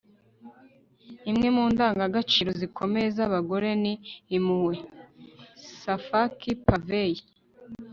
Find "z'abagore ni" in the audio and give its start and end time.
3.17-3.93